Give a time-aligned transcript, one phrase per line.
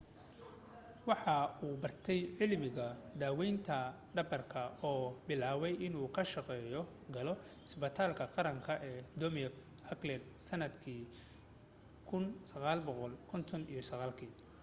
[1.09, 2.87] waxa uu bartay cilmiga
[3.19, 3.77] daawaynta
[4.15, 6.55] dhabarka oo bilaabay inuu ka shaqo
[7.15, 9.59] galo cusbitaalka qaranka ee dumarka
[9.91, 11.01] auckland sannadkii
[12.09, 14.43] 1959